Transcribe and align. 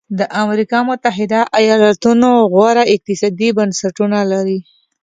د 0.19 0.21
امریکا 0.43 0.79
متحده 0.89 1.41
ایالتونو 1.61 2.29
غوره 2.51 2.83
اقتصادي 2.93 3.49
بنسټونه 3.57 4.19
لري. 4.31 4.59